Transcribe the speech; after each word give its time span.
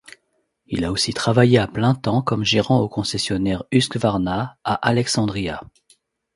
Il 0.65 0.83
a 0.83 0.91
aussi 0.91 1.13
travaillé 1.13 1.59
à 1.59 1.67
plein 1.67 1.93
temps 1.93 2.23
comme 2.23 2.43
gérant 2.43 2.79
au 2.79 2.89
concessionnaire 2.89 3.61
Husqvarna 3.71 4.57
à 4.63 4.73
Alexandria. 4.87 5.61